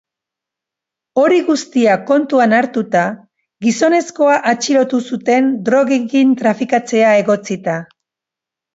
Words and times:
Hori 1.23 1.37
guztia 1.49 1.97
kontuan 2.07 2.55
hartuta, 2.61 3.05
gizonezkoa 3.67 4.41
atxilotu 4.55 5.05
zuten 5.13 5.55
drogekin 5.71 6.37
trafikatzea 6.45 7.17
egotzita. 7.25 7.83